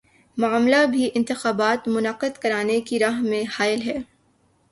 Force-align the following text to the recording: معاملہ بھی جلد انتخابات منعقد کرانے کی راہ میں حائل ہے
معاملہ 0.37 0.75
بھی 0.91 0.99
جلد 0.99 1.11
انتخابات 1.13 1.87
منعقد 1.87 2.37
کرانے 2.37 2.79
کی 2.81 2.99
راہ 2.99 3.21
میں 3.21 3.43
حائل 3.59 3.81
ہے 3.81 3.97